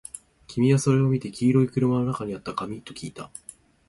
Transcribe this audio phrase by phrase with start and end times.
[0.47, 2.81] 君はそれを見て、黄色い車の中にあった紙？
[2.81, 3.29] ときいた